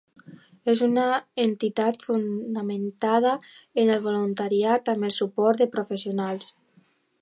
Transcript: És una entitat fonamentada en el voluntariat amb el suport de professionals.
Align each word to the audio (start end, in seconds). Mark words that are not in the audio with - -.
És 0.71 0.79
una 0.85 1.03
entitat 1.43 2.07
fonamentada 2.07 3.37
en 3.83 3.95
el 3.97 4.03
voluntariat 4.09 4.93
amb 4.97 5.11
el 5.11 5.17
suport 5.23 5.65
de 5.65 5.73
professionals. 5.79 6.55